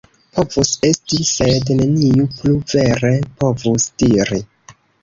Povus 0.37 0.71
esti, 0.89 1.19
sed 1.33 1.69
neniu 1.83 2.27
plu 2.39 2.57
vere 2.75 3.17
povus 3.45 3.89
diri. 4.05 4.47